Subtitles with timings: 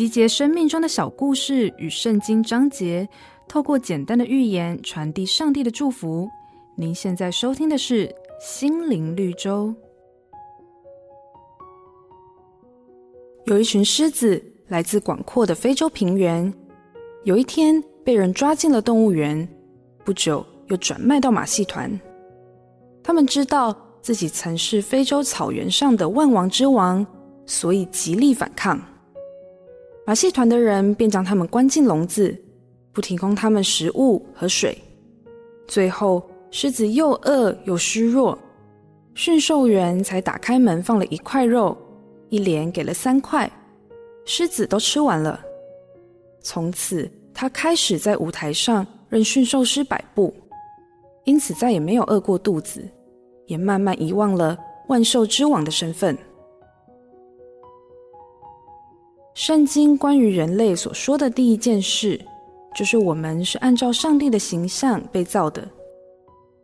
[0.00, 3.06] 集结生命中的小故事与圣经章节，
[3.46, 6.26] 透过简单的寓言传递上帝的祝福。
[6.74, 8.08] 您现在收听的是
[8.40, 9.66] 《心灵绿洲》。
[13.44, 16.50] 有一群狮子来自广阔的非洲平原，
[17.24, 19.46] 有一天被人抓进了动物园，
[20.02, 22.00] 不久又转卖到马戏团。
[23.02, 27.06] 他们知道自己曾是非洲草原上的万王之王，
[27.44, 28.80] 所以极力反抗。
[30.10, 32.36] 马戏团的人便将他们关进笼子，
[32.92, 34.76] 不提供他们食物和水。
[35.68, 36.20] 最后，
[36.50, 38.36] 狮子又饿又虚弱，
[39.14, 41.78] 驯兽员才打开门放了一块肉，
[42.28, 43.48] 一连给了三块，
[44.24, 45.40] 狮子都吃完了。
[46.42, 50.34] 从此，他开始在舞台上任驯兽师摆布，
[51.22, 52.82] 因此再也没有饿过肚子，
[53.46, 56.18] 也慢慢遗忘了万兽之王的身份。
[59.34, 62.20] 圣经关于人类所说的第一件事，
[62.74, 65.66] 就是我们是按照上帝的形象被造的。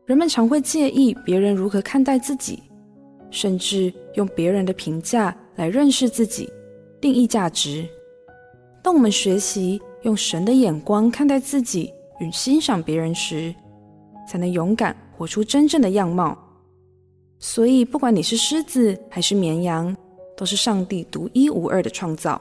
[0.04, 2.62] 人们常会介意别人如何看待自己，
[3.30, 6.52] 甚至用别人的评价来认识自己、
[7.00, 7.86] 定义价值。
[8.82, 13.54] 当我们学习用神的眼光看待自己与欣赏别人时，
[14.28, 16.36] 才能勇敢活出真正的样貌。
[17.38, 19.96] 所以，不管你是狮子还是绵羊，
[20.36, 22.40] 都是上帝独一无二的创造。